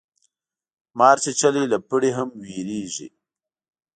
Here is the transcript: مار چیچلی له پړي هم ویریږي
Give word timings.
مار 0.97 1.17
چیچلی 1.23 1.65
له 1.71 1.77
پړي 1.87 2.11
هم 2.17 2.29
ویریږي 2.43 3.07